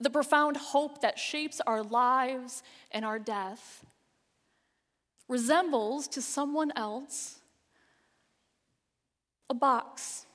the 0.00 0.10
profound 0.10 0.56
hope 0.56 1.02
that 1.02 1.18
shapes 1.18 1.60
our 1.66 1.82
lives 1.82 2.62
and 2.90 3.04
our 3.04 3.18
death, 3.18 3.84
resembles 5.28 6.08
to 6.08 6.22
someone 6.22 6.72
else 6.76 7.40
a 9.50 9.54
box 9.54 10.26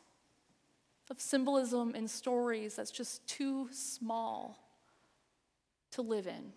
of 1.10 1.20
symbolism 1.20 1.94
and 1.96 2.10
stories 2.10 2.75
that's 2.75 2.92
just 2.92 3.25
too 3.27 3.68
small 3.72 4.60
to 5.92 6.01
live 6.01 6.27
in. 6.27 6.53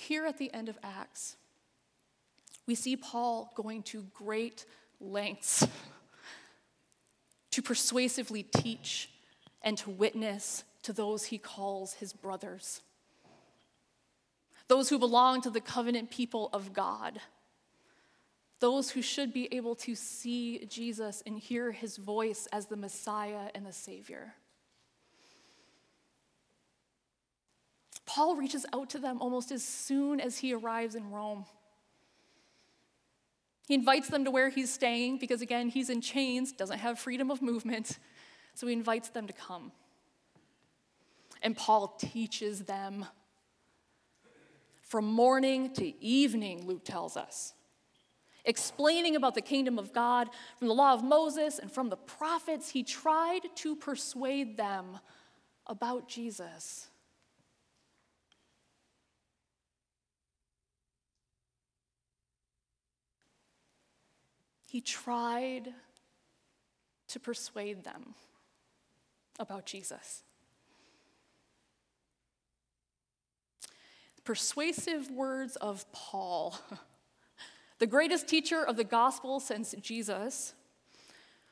Here 0.00 0.26
at 0.26 0.38
the 0.38 0.54
end 0.54 0.68
of 0.68 0.78
Acts, 0.80 1.34
we 2.68 2.76
see 2.76 2.96
Paul 2.96 3.50
going 3.56 3.82
to 3.84 4.06
great 4.14 4.64
lengths 5.00 5.66
to 7.50 7.60
persuasively 7.60 8.44
teach 8.44 9.10
and 9.60 9.76
to 9.78 9.90
witness 9.90 10.62
to 10.84 10.92
those 10.92 11.24
he 11.24 11.38
calls 11.38 11.94
his 11.94 12.12
brothers 12.12 12.80
those 14.68 14.88
who 14.90 14.98
belong 14.98 15.40
to 15.40 15.50
the 15.50 15.60
covenant 15.60 16.10
people 16.10 16.50
of 16.52 16.74
God, 16.74 17.20
those 18.60 18.90
who 18.90 19.00
should 19.00 19.32
be 19.32 19.48
able 19.50 19.74
to 19.76 19.94
see 19.94 20.66
Jesus 20.66 21.22
and 21.26 21.38
hear 21.38 21.72
his 21.72 21.96
voice 21.96 22.46
as 22.52 22.66
the 22.66 22.76
Messiah 22.76 23.48
and 23.54 23.64
the 23.64 23.72
Savior. 23.72 24.34
Paul 28.18 28.34
reaches 28.34 28.66
out 28.72 28.90
to 28.90 28.98
them 28.98 29.18
almost 29.20 29.52
as 29.52 29.62
soon 29.62 30.18
as 30.18 30.38
he 30.38 30.52
arrives 30.52 30.96
in 30.96 31.12
Rome. 31.12 31.44
He 33.68 33.74
invites 33.74 34.08
them 34.08 34.24
to 34.24 34.32
where 34.32 34.48
he's 34.48 34.74
staying 34.74 35.18
because, 35.18 35.40
again, 35.40 35.68
he's 35.68 35.88
in 35.88 36.00
chains, 36.00 36.50
doesn't 36.50 36.80
have 36.80 36.98
freedom 36.98 37.30
of 37.30 37.40
movement, 37.40 38.00
so 38.54 38.66
he 38.66 38.72
invites 38.72 39.10
them 39.10 39.28
to 39.28 39.32
come. 39.32 39.70
And 41.42 41.56
Paul 41.56 41.96
teaches 41.96 42.64
them 42.64 43.06
from 44.82 45.04
morning 45.04 45.72
to 45.74 46.04
evening, 46.04 46.66
Luke 46.66 46.84
tells 46.84 47.16
us, 47.16 47.54
explaining 48.44 49.14
about 49.14 49.36
the 49.36 49.42
kingdom 49.42 49.78
of 49.78 49.92
God 49.92 50.28
from 50.58 50.66
the 50.66 50.74
law 50.74 50.92
of 50.92 51.04
Moses 51.04 51.60
and 51.60 51.70
from 51.70 51.88
the 51.88 51.96
prophets. 51.96 52.70
He 52.70 52.82
tried 52.82 53.42
to 53.54 53.76
persuade 53.76 54.56
them 54.56 54.98
about 55.68 56.08
Jesus. 56.08 56.88
He 64.68 64.80
tried 64.80 65.74
to 67.08 67.18
persuade 67.18 67.82
them 67.82 68.14
about 69.40 69.66
Jesus. 69.66 70.22
persuasive 74.28 75.10
words 75.10 75.56
of 75.56 75.90
Paul, 75.90 76.54
the 77.78 77.86
greatest 77.86 78.28
teacher 78.28 78.62
of 78.62 78.76
the 78.76 78.84
gospel 78.84 79.40
since 79.40 79.74
Jesus, 79.80 80.52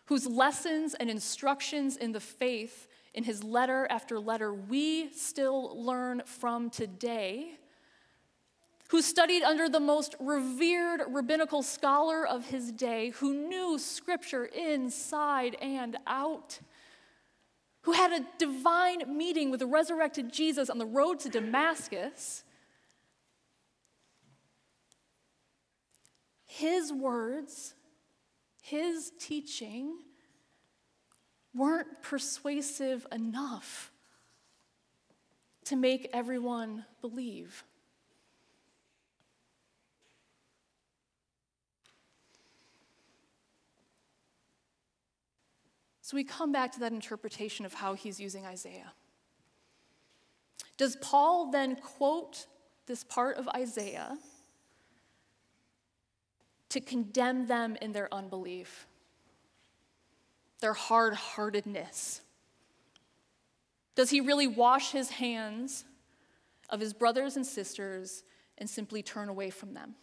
whose 0.04 0.26
lessons 0.26 0.92
and 0.92 1.08
instructions 1.08 1.96
in 1.96 2.12
the 2.12 2.20
faith 2.20 2.86
in 3.14 3.24
his 3.24 3.42
letter 3.42 3.86
after 3.88 4.20
letter 4.20 4.52
we 4.52 5.10
still 5.14 5.82
learn 5.82 6.20
from 6.26 6.68
today, 6.68 7.52
who 8.88 9.02
studied 9.02 9.42
under 9.42 9.68
the 9.68 9.80
most 9.80 10.14
revered 10.20 11.02
rabbinical 11.08 11.62
scholar 11.62 12.26
of 12.26 12.46
his 12.46 12.72
day, 12.72 13.10
who 13.10 13.34
knew 13.34 13.78
scripture 13.78 14.44
inside 14.44 15.56
and 15.60 15.96
out, 16.06 16.60
who 17.82 17.92
had 17.92 18.12
a 18.12 18.24
divine 18.38 19.16
meeting 19.16 19.50
with 19.50 19.60
the 19.60 19.66
resurrected 19.66 20.32
Jesus 20.32 20.70
on 20.70 20.78
the 20.78 20.86
road 20.86 21.20
to 21.20 21.28
Damascus 21.28 22.44
his 26.56 26.90
words, 26.90 27.74
his 28.62 29.12
teaching 29.18 29.98
weren't 31.54 32.02
persuasive 32.02 33.06
enough 33.12 33.92
to 35.64 35.76
make 35.76 36.08
everyone 36.14 36.86
believe. 37.02 37.62
So 46.06 46.16
we 46.16 46.22
come 46.22 46.52
back 46.52 46.70
to 46.70 46.78
that 46.78 46.92
interpretation 46.92 47.66
of 47.66 47.74
how 47.74 47.94
he's 47.94 48.20
using 48.20 48.46
Isaiah. 48.46 48.92
Does 50.76 50.94
Paul 51.00 51.50
then 51.50 51.74
quote 51.74 52.46
this 52.86 53.02
part 53.02 53.38
of 53.38 53.48
Isaiah 53.48 54.16
to 56.68 56.80
condemn 56.80 57.48
them 57.48 57.76
in 57.82 57.90
their 57.90 58.08
unbelief, 58.14 58.86
their 60.60 60.74
hard 60.74 61.14
heartedness? 61.14 62.20
Does 63.96 64.10
he 64.10 64.20
really 64.20 64.46
wash 64.46 64.92
his 64.92 65.10
hands 65.10 65.84
of 66.70 66.78
his 66.78 66.92
brothers 66.92 67.34
and 67.34 67.44
sisters 67.44 68.22
and 68.58 68.70
simply 68.70 69.02
turn 69.02 69.28
away 69.28 69.50
from 69.50 69.74
them? 69.74 69.96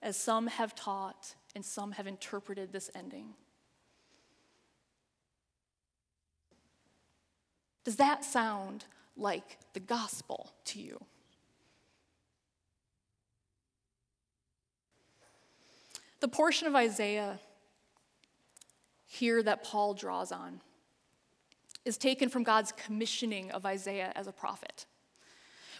As 0.00 0.16
some 0.16 0.46
have 0.46 0.76
taught 0.76 1.34
and 1.56 1.64
some 1.64 1.90
have 1.90 2.06
interpreted 2.06 2.72
this 2.72 2.88
ending. 2.94 3.34
Does 7.84 7.96
that 7.96 8.24
sound 8.24 8.86
like 9.16 9.58
the 9.74 9.80
gospel 9.80 10.52
to 10.66 10.80
you? 10.80 11.04
The 16.20 16.28
portion 16.28 16.66
of 16.66 16.74
Isaiah 16.74 17.38
here 19.06 19.42
that 19.42 19.62
Paul 19.62 19.92
draws 19.92 20.32
on 20.32 20.60
is 21.84 21.98
taken 21.98 22.30
from 22.30 22.42
God's 22.42 22.72
commissioning 22.72 23.50
of 23.50 23.66
Isaiah 23.66 24.10
as 24.16 24.26
a 24.26 24.32
prophet, 24.32 24.86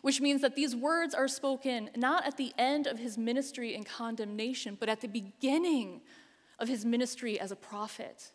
which 0.03 0.21
means 0.21 0.43
that 0.43 0.55
these 0.55 0.77
words 0.77 1.15
are 1.15 1.29
spoken 1.29 1.89
not 1.97 2.27
at 2.27 2.37
the 2.37 2.53
end 2.59 2.87
of 2.87 2.99
his 2.99 3.17
ministry 3.17 3.75
in 3.75 3.85
condemnation, 3.85 4.77
but 4.79 4.91
at 4.91 5.01
the 5.01 5.09
beginning 5.09 6.03
of 6.59 6.69
his 6.69 6.85
ministry 6.85 7.41
as 7.41 7.51
a 7.51 7.57
prophet. 7.57 8.31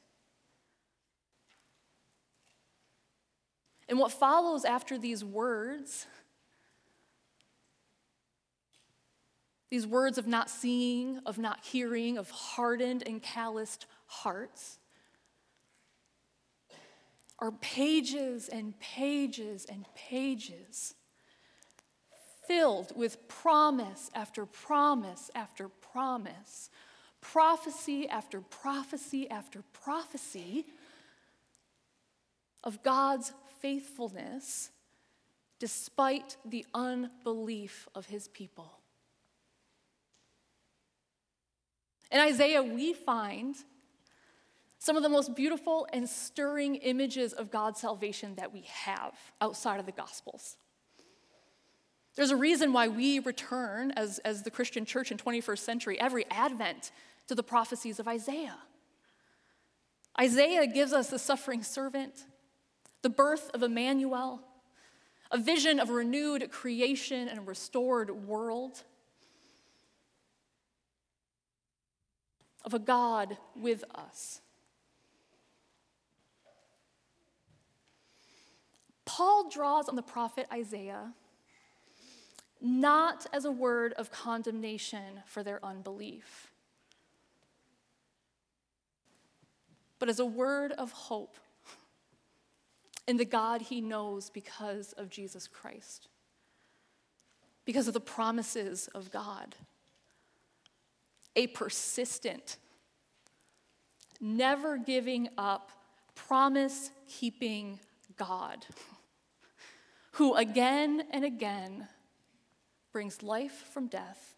And 3.90 4.00
what 4.00 4.12
follows 4.14 4.64
after 4.64 4.98
these 4.98 5.26
words 5.26 6.08
These 9.70 9.86
words 9.86 10.18
of 10.18 10.28
not 10.28 10.50
seeing, 10.50 11.20
of 11.26 11.38
not 11.38 11.64
hearing, 11.64 12.18
of 12.18 12.30
hardened 12.32 13.04
and 13.06 13.22
calloused 13.22 13.86
hearts 14.08 14.80
are 17.38 17.52
pages 17.52 18.50
and 18.50 18.78
pages 18.80 19.66
and 19.70 19.86
pages 19.96 20.96
filled 22.48 22.98
with 22.98 23.28
promise 23.28 24.10
after 24.16 24.46
promise 24.48 25.30
after 25.36 25.70
promise, 25.70 26.72
prophecy 27.22 28.10
after 28.10 28.42
prophecy 28.42 29.30
after 29.30 29.62
prophecy 29.72 30.66
of 32.64 32.82
God's 32.82 33.32
faithfulness 33.60 34.72
despite 35.60 36.38
the 36.46 36.66
unbelief 36.74 37.88
of 37.94 38.06
his 38.06 38.28
people. 38.30 38.80
In 42.12 42.20
Isaiah, 42.20 42.64
we 42.64 42.94
find 42.94 43.56
some 44.80 44.96
of 44.96 45.04
the 45.04 45.10
most 45.10 45.36
beautiful 45.36 45.88
and 45.92 46.08
stirring 46.08 46.76
images 46.76 47.34
of 47.34 47.52
God's 47.52 47.82
salvation 47.82 48.36
that 48.36 48.54
we 48.54 48.62
have 48.62 49.14
outside 49.42 49.80
of 49.80 49.86
the 49.86 49.92
Gospels. 49.92 50.58
There's 52.16 52.32
a 52.32 52.38
reason 52.38 52.74
why 52.74 52.88
we 52.88 53.20
return 53.20 53.92
as, 53.92 54.20
as 54.20 54.44
the 54.44 54.52
Christian 54.52 54.86
church 54.86 55.12
in 55.12 55.18
21st 55.18 55.60
century 55.60 56.00
every 56.00 56.26
Advent 56.32 56.92
to 57.28 57.36
the 57.36 57.44
prophecies 57.44 58.00
of 58.00 58.08
Isaiah. 58.08 58.58
Isaiah 60.20 60.66
gives 60.66 60.92
us 60.92 61.10
the 61.10 61.20
suffering 61.20 61.62
servant, 61.62 62.26
the 63.02 63.10
birth 63.10 63.50
of 63.54 63.64
Emmanuel, 63.64 64.42
a 65.32 65.38
vision 65.38 65.80
of 65.80 65.90
renewed 65.90 66.52
creation 66.52 67.28
and 67.28 67.40
a 67.40 67.42
restored 67.42 68.10
world, 68.12 68.84
of 72.66 72.74
a 72.74 72.80
God 72.80 73.38
with 73.56 73.84
us. 73.96 74.42
Paul 79.06 79.50
draws 79.50 79.90
on 79.90 79.96
the 79.96 80.04
prophet 80.04 80.48
Isaiah 80.52 81.14
not 82.62 83.26
as 83.32 83.46
a 83.46 83.52
word 83.52 83.94
of 83.94 84.12
condemnation 84.12 85.22
for 85.26 85.44
their 85.44 85.64
unbelief, 85.64 86.52
but 89.98 90.10
as 90.10 90.20
a 90.20 90.26
word 90.26 90.74
of 90.74 90.92
hope 90.92 91.38
in 93.10 93.18
the 93.18 93.26
God 93.26 93.64
he 93.64 93.82
knows 93.82 94.30
because 94.30 94.94
of 94.94 95.10
Jesus 95.10 95.48
Christ, 95.48 96.10
because 97.66 97.88
of 97.88 97.96
the 97.96 98.00
promises 98.00 98.88
of 98.94 99.10
God. 99.10 99.56
A 101.36 101.48
persistent, 101.48 102.58
never 104.22 104.78
giving 104.78 105.28
up, 105.40 105.72
promise 106.14 106.92
keeping 107.08 107.80
God 108.16 108.64
who 110.12 110.36
again 110.36 111.02
and 111.10 111.26
again 111.26 111.88
brings 112.92 113.24
life 113.24 113.66
from 113.74 113.88
death, 113.88 114.36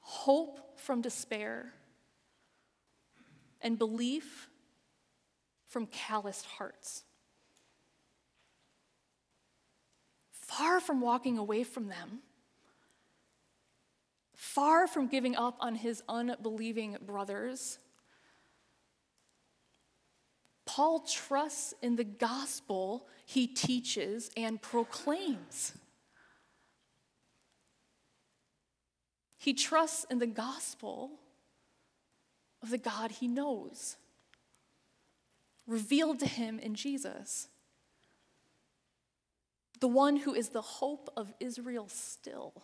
hope 0.00 0.78
from 0.78 1.00
despair, 1.00 1.72
and 3.60 3.76
belief 3.76 4.48
from 5.72 5.86
calloused 5.86 6.44
hearts. 6.44 7.02
Far 10.30 10.80
from 10.80 11.00
walking 11.00 11.38
away 11.38 11.64
from 11.64 11.88
them, 11.88 12.20
far 14.34 14.86
from 14.86 15.06
giving 15.08 15.34
up 15.34 15.56
on 15.60 15.74
his 15.74 16.02
unbelieving 16.10 16.98
brothers, 17.00 17.78
Paul 20.66 21.00
trusts 21.00 21.72
in 21.80 21.96
the 21.96 22.04
gospel 22.04 23.06
he 23.24 23.46
teaches 23.46 24.30
and 24.36 24.60
proclaims. 24.60 25.72
He 29.38 29.54
trusts 29.54 30.04
in 30.10 30.18
the 30.18 30.26
gospel 30.26 31.12
of 32.62 32.68
the 32.68 32.78
God 32.78 33.10
he 33.10 33.26
knows 33.26 33.96
revealed 35.66 36.18
to 36.20 36.26
him 36.26 36.58
in 36.58 36.74
Jesus. 36.74 37.48
The 39.80 39.88
one 39.88 40.16
who 40.16 40.34
is 40.34 40.50
the 40.50 40.62
hope 40.62 41.10
of 41.16 41.32
Israel 41.40 41.88
still. 41.88 42.54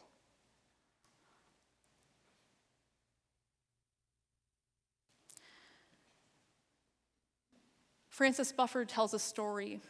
Francis 8.08 8.52
Spufford 8.52 8.88
tells 8.88 9.14
a 9.14 9.18
story 9.18 9.80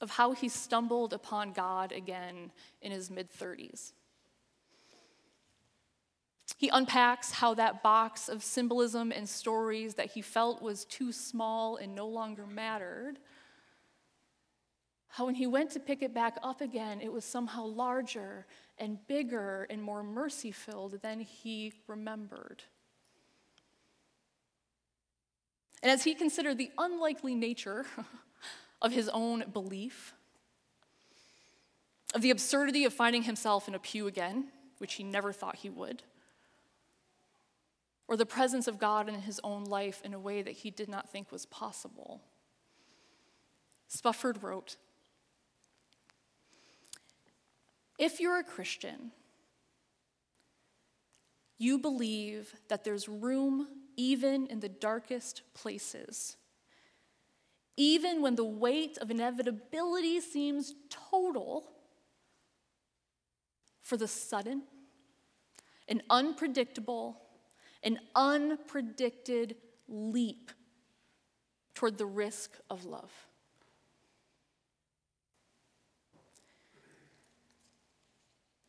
of 0.00 0.10
how 0.10 0.32
he 0.32 0.48
stumbled 0.48 1.12
upon 1.12 1.52
God 1.52 1.92
again 1.92 2.50
in 2.82 2.90
his 2.90 3.10
mid 3.10 3.32
30s. 3.32 3.92
He 6.56 6.68
unpacks 6.68 7.32
how 7.32 7.54
that 7.54 7.82
box 7.82 8.28
of 8.28 8.42
symbolism 8.42 9.12
and 9.12 9.28
stories 9.28 9.94
that 9.94 10.12
he 10.12 10.22
felt 10.22 10.62
was 10.62 10.84
too 10.84 11.12
small 11.12 11.76
and 11.76 11.94
no 11.94 12.06
longer 12.06 12.46
mattered, 12.46 13.18
how 15.16 15.24
when 15.24 15.34
he 15.34 15.46
went 15.46 15.70
to 15.70 15.80
pick 15.80 16.02
it 16.02 16.12
back 16.12 16.36
up 16.42 16.60
again, 16.60 17.00
it 17.00 17.10
was 17.10 17.24
somehow 17.24 17.64
larger 17.64 18.46
and 18.76 18.98
bigger 19.06 19.66
and 19.70 19.82
more 19.82 20.02
mercy 20.02 20.50
filled 20.50 21.00
than 21.00 21.20
he 21.20 21.72
remembered. 21.86 22.62
And 25.82 25.90
as 25.90 26.04
he 26.04 26.14
considered 26.14 26.58
the 26.58 26.70
unlikely 26.76 27.34
nature 27.34 27.86
of 28.82 28.92
his 28.92 29.08
own 29.08 29.44
belief, 29.54 30.12
of 32.14 32.20
the 32.20 32.30
absurdity 32.30 32.84
of 32.84 32.92
finding 32.92 33.22
himself 33.22 33.68
in 33.68 33.74
a 33.74 33.78
pew 33.78 34.06
again, 34.06 34.48
which 34.78 34.94
he 34.94 35.02
never 35.02 35.32
thought 35.32 35.56
he 35.56 35.70
would, 35.70 36.02
or 38.08 38.16
the 38.16 38.26
presence 38.26 38.68
of 38.68 38.78
God 38.78 39.08
in 39.08 39.22
his 39.22 39.40
own 39.42 39.64
life 39.64 40.00
in 40.04 40.14
a 40.14 40.18
way 40.18 40.42
that 40.42 40.52
he 40.52 40.70
did 40.70 40.88
not 40.88 41.10
think 41.10 41.32
was 41.32 41.46
possible. 41.46 42.22
Spufford 43.90 44.42
wrote 44.42 44.76
If 47.98 48.20
you're 48.20 48.38
a 48.38 48.44
Christian, 48.44 49.12
you 51.58 51.78
believe 51.78 52.54
that 52.68 52.84
there's 52.84 53.08
room 53.08 53.66
even 53.96 54.46
in 54.48 54.60
the 54.60 54.68
darkest 54.68 55.42
places. 55.54 56.36
Even 57.78 58.22
when 58.22 58.36
the 58.36 58.44
weight 58.44 58.96
of 58.98 59.10
inevitability 59.10 60.20
seems 60.20 60.74
total, 60.88 61.76
for 63.86 63.96
the 63.96 64.08
sudden 64.08 64.62
and 65.86 66.02
unpredictable 66.10 67.25
an 67.86 68.00
unpredicted 68.16 69.54
leap 69.88 70.50
toward 71.72 71.96
the 71.96 72.04
risk 72.04 72.50
of 72.68 72.84
love. 72.84 73.12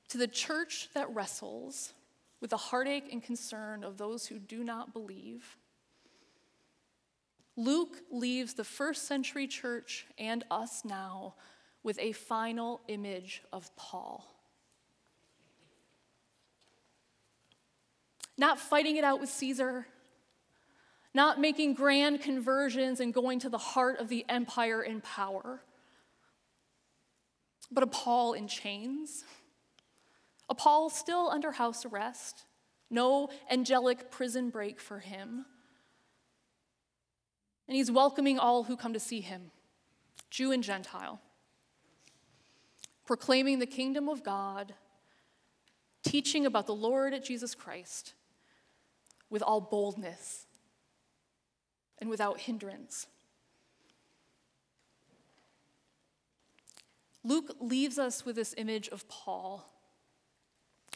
To 0.09 0.19
the 0.19 0.27
church 0.27 0.89
that 0.93 1.13
wrestles 1.13 1.93
with 2.39 2.51
the 2.51 2.57
heartache 2.57 3.11
and 3.11 3.23
concern 3.23 3.83
of 3.83 3.97
those 3.97 4.27
who 4.27 4.37
do 4.37 4.63
not 4.63 4.93
believe, 4.93 5.57
Luke 7.55 7.97
leaves 8.11 8.53
the 8.53 8.63
first 8.63 9.07
century 9.07 9.47
church 9.47 10.05
and 10.19 10.43
us 10.51 10.85
now 10.85 11.33
with 11.81 11.97
a 11.97 12.11
final 12.11 12.81
image 12.87 13.41
of 13.51 13.75
Paul. 13.75 14.36
Not 18.37 18.59
fighting 18.59 18.97
it 18.97 19.03
out 19.03 19.19
with 19.19 19.29
Caesar, 19.29 19.87
not 21.13 21.39
making 21.39 21.73
grand 21.73 22.21
conversions 22.21 22.99
and 22.99 23.13
going 23.13 23.39
to 23.39 23.49
the 23.49 23.57
heart 23.57 23.99
of 23.99 24.07
the 24.07 24.23
empire 24.29 24.83
in 24.83 25.01
power, 25.01 25.61
but 27.71 27.83
a 27.83 27.87
Paul 27.87 28.33
in 28.33 28.47
chains, 28.47 29.25
a 30.49 30.55
Paul 30.55 30.89
still 30.89 31.29
under 31.29 31.51
house 31.51 31.85
arrest, 31.85 32.45
no 32.89 33.29
angelic 33.49 34.11
prison 34.11 34.49
break 34.49 34.79
for 34.79 34.99
him. 34.99 35.45
And 37.67 37.75
he's 37.75 37.91
welcoming 37.91 38.39
all 38.39 38.63
who 38.63 38.77
come 38.77 38.93
to 38.93 38.99
see 38.99 39.19
him, 39.19 39.51
Jew 40.29 40.51
and 40.51 40.63
Gentile, 40.63 41.19
proclaiming 43.05 43.59
the 43.59 43.65
kingdom 43.65 44.07
of 44.07 44.23
God, 44.23 44.75
teaching 46.03 46.45
about 46.45 46.67
the 46.67 46.75
Lord 46.75 47.21
Jesus 47.25 47.55
Christ 47.55 48.13
with 49.29 49.41
all 49.41 49.61
boldness 49.61 50.45
and 51.99 52.09
without 52.09 52.41
hindrance. 52.41 53.07
Luke 57.23 57.55
leaves 57.59 57.99
us 57.99 58.25
with 58.25 58.35
this 58.35 58.53
image 58.57 58.87
of 58.89 59.07
Paul, 59.09 59.69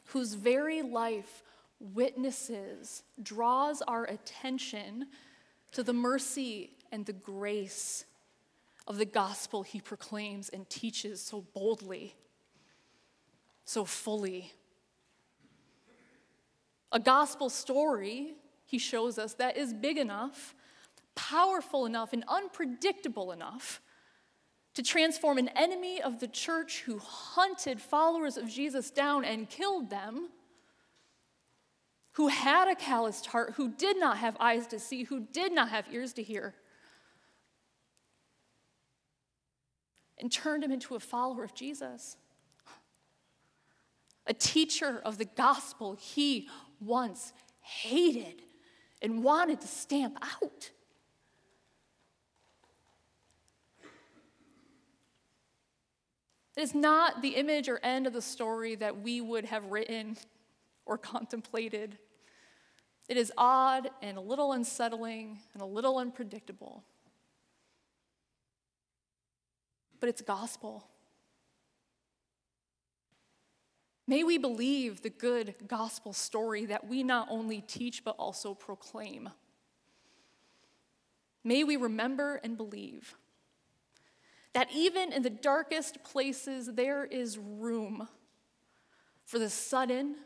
whose 0.06 0.34
very 0.34 0.82
life 0.82 1.44
witnesses, 1.82 3.04
draws 3.22 3.82
our 3.82 4.06
attention 4.06 5.08
to 5.72 5.84
the 5.84 5.94
mercy 5.94 6.72
and 6.92 7.06
the 7.06 7.14
grace 7.14 8.06
of 8.88 8.98
the 8.98 9.06
gospel 9.06 9.64
he 9.64 9.82
proclaims 9.82 10.50
and 10.50 10.70
teaches 10.70 11.22
so 11.22 11.46
boldly, 11.54 12.16
so 13.66 13.84
fully. 13.84 14.54
A 16.92 17.00
gospel 17.00 17.50
story, 17.50 18.34
he 18.66 18.78
shows 18.78 19.18
us, 19.18 19.34
that 19.36 19.58
is 19.58 19.74
big 19.74 19.98
enough, 19.98 20.56
powerful 21.16 21.86
enough, 21.86 22.14
and 22.14 22.24
unpredictable 22.28 23.32
enough 23.32 23.82
to 24.74 24.84
transform 24.84 25.38
an 25.38 25.50
enemy 25.50 26.02
of 26.02 26.20
the 26.20 26.28
church 26.28 26.82
who 26.82 26.98
hunted 26.98 27.82
followers 27.82 28.38
of 28.38 28.50
Jesus 28.50 28.90
down 28.90 29.26
and 29.26 29.50
killed 29.50 29.90
them, 29.90 30.30
who 32.14 32.28
had 32.28 32.68
a 32.68 32.76
calloused 32.76 33.28
heart, 33.28 33.54
who 33.56 33.70
did 33.70 33.98
not 33.98 34.18
have 34.18 34.36
eyes 34.40 34.68
to 34.68 34.80
see, 34.80 35.04
who 35.04 35.28
did 35.32 35.52
not 35.54 35.70
have 35.70 35.86
ears 35.92 36.14
to 36.14 36.24
hear, 36.24 36.56
and 40.18 40.32
turned 40.32 40.64
him 40.64 40.72
into 40.72 40.96
a 40.96 41.00
follower 41.00 41.44
of 41.44 41.54
Jesus. 41.54 42.18
A 44.28 44.34
teacher 44.34 45.02
of 45.04 45.18
the 45.18 45.26
gospel 45.26 45.96
he 46.00 46.48
once 46.82 47.34
hated 47.62 48.42
and 49.02 49.24
wanted 49.24 49.62
to 49.62 49.68
stamp 49.68 50.18
out. 50.22 50.72
It 56.58 56.62
is 56.62 56.76
not 56.76 57.22
the 57.22 57.30
image 57.30 57.70
or 57.70 57.80
end 57.82 58.08
of 58.08 58.14
the 58.14 58.22
story 58.22 58.76
that 58.76 59.02
we 59.02 59.22
would 59.22 59.46
have 59.46 59.72
written 59.72 60.18
or 60.86 60.98
contemplated. 60.98 61.98
It 63.08 63.18
is 63.18 63.32
odd 63.38 63.90
and 64.02 64.18
a 64.18 64.22
little 64.22 64.52
unsettling 64.52 65.40
and 65.54 65.62
a 65.62 65.66
little 65.66 65.98
unpredictable. 65.98 66.84
But 70.00 70.10
it's 70.10 70.22
gospel. 70.22 70.91
May 74.12 74.26
we 74.26 74.38
believe 74.38 75.04
the 75.04 75.10
good 75.10 75.56
gospel 75.70 76.12
story 76.12 76.66
that 76.66 76.86
we 76.86 77.02
not 77.02 77.30
only 77.30 77.62
teach 77.62 78.04
but 78.04 78.18
also 78.20 78.54
proclaim. 78.54 79.30
May 81.46 81.64
we 81.64 81.78
remember 81.78 82.36
and 82.44 82.58
believe 82.58 83.16
that 84.52 84.68
even 84.76 85.14
in 85.14 85.22
the 85.24 85.30
darkest 85.30 86.04
places, 86.04 86.72
there 86.74 87.06
is 87.06 87.38
room 87.38 88.10
for 89.24 89.40
the 89.40 89.50
sudden, 89.50 90.18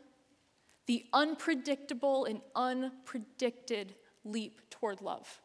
the 0.86 1.04
unpredictable, 1.12 2.24
and 2.24 2.40
unpredicted 2.56 3.90
leap 4.24 4.68
toward 4.68 5.00
love. 5.00 5.40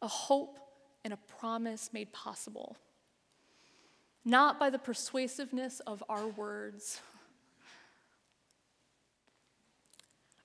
A 0.00 0.06
hope 0.06 0.60
and 1.02 1.12
a 1.12 1.16
promise 1.16 1.90
made 1.92 2.12
possible, 2.12 2.76
not 4.24 4.58
by 4.58 4.70
the 4.70 4.78
persuasiveness 4.78 5.80
of 5.80 6.02
our 6.08 6.26
words, 6.26 7.00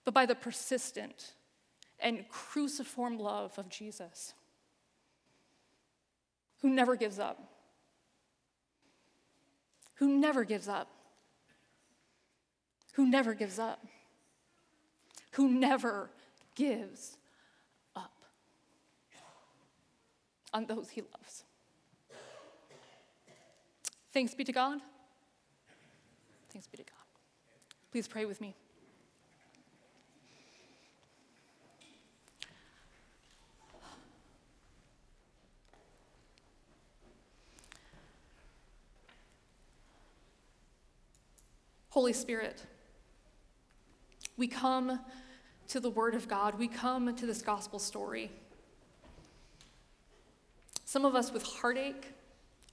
but 0.04 0.14
by 0.14 0.26
the 0.26 0.36
persistent 0.36 1.34
and 2.00 2.28
cruciform 2.30 3.18
love 3.18 3.58
of 3.58 3.70
Jesus, 3.70 4.34
who 6.62 6.70
never 6.70 6.96
gives 6.96 7.20
up, 7.20 7.42
who 9.96 10.20
never 10.20 10.44
gives 10.44 10.68
up, 10.68 10.90
who 12.94 13.06
never 13.06 13.34
gives 13.34 13.60
up, 13.60 13.86
who 15.32 15.48
never 15.48 16.10
gives 16.56 17.18
up 17.96 18.12
on 20.54 20.66
those 20.66 20.90
he 20.90 21.02
loves. 21.02 21.44
Thanks 24.12 24.34
be 24.34 24.44
to 24.44 24.52
God. 24.52 24.80
Thanks 26.52 26.68
be 26.68 26.78
to 26.78 26.84
God. 26.84 26.94
Please 27.92 28.08
pray 28.08 28.26
with 28.26 28.42
me. 28.42 28.56
Holy 41.92 42.14
Spirit, 42.14 42.64
we 44.38 44.48
come 44.48 45.00
to 45.68 45.80
the 45.80 45.90
Word 45.90 46.16
of 46.16 46.28
God, 46.28 46.58
we 46.58 46.68
come 46.68 47.16
to 47.16 47.26
this 47.26 47.42
gospel 47.42 47.78
story. 47.78 48.32
Some 50.86 51.04
of 51.04 51.16
us 51.16 51.32
with 51.32 51.44
heartache 51.44 52.14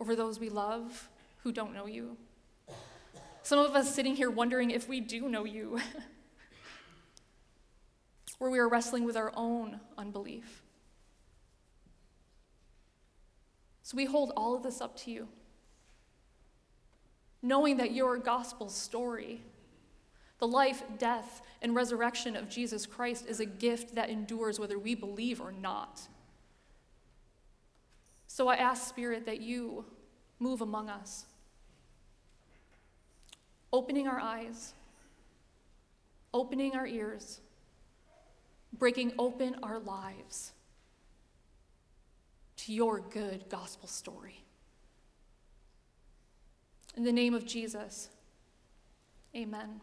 over 0.00 0.14
those 0.14 0.38
we 0.38 0.48
love 0.48 1.08
who 1.46 1.52
don't 1.52 1.72
know 1.72 1.86
you. 1.86 2.16
Some 3.44 3.60
of 3.60 3.76
us 3.76 3.94
sitting 3.94 4.16
here 4.16 4.32
wondering 4.32 4.72
if 4.72 4.88
we 4.88 4.98
do 4.98 5.28
know 5.28 5.44
you, 5.44 5.78
or 8.40 8.50
we 8.50 8.58
are 8.58 8.68
wrestling 8.68 9.04
with 9.04 9.16
our 9.16 9.30
own 9.36 9.78
unbelief. 9.96 10.64
So 13.84 13.96
we 13.96 14.06
hold 14.06 14.32
all 14.36 14.56
of 14.56 14.64
this 14.64 14.80
up 14.80 14.96
to 15.02 15.12
you 15.12 15.28
knowing 17.42 17.76
that 17.76 17.92
your 17.92 18.16
gospel 18.18 18.68
story, 18.68 19.40
the 20.40 20.48
life, 20.48 20.82
death, 20.98 21.42
and 21.62 21.76
resurrection 21.76 22.34
of 22.34 22.48
Jesus 22.48 22.86
Christ, 22.86 23.24
is 23.28 23.38
a 23.38 23.46
gift 23.46 23.94
that 23.94 24.10
endures 24.10 24.58
whether 24.58 24.80
we 24.80 24.96
believe 24.96 25.40
or 25.40 25.52
not. 25.52 26.00
So 28.26 28.48
I 28.48 28.56
ask, 28.56 28.88
Spirit, 28.88 29.26
that 29.26 29.40
you 29.40 29.84
move 30.38 30.60
among 30.60 30.88
us, 30.88 31.26
opening 33.72 34.08
our 34.08 34.20
eyes, 34.20 34.74
opening 36.32 36.74
our 36.76 36.86
ears, 36.86 37.40
breaking 38.72 39.12
open 39.18 39.56
our 39.62 39.78
lives 39.78 40.52
to 42.56 42.72
your 42.72 43.00
good 43.00 43.48
gospel 43.48 43.88
story. 43.88 44.42
In 46.96 47.04
the 47.04 47.12
name 47.12 47.34
of 47.34 47.44
Jesus, 47.44 48.08
amen. 49.34 49.80